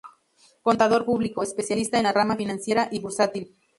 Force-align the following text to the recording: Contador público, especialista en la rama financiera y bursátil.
Contador 0.63 1.05
público, 1.05 1.43
especialista 1.43 1.99
en 1.99 2.05
la 2.05 2.11
rama 2.11 2.35
financiera 2.35 2.87
y 2.91 2.97
bursátil. 3.01 3.55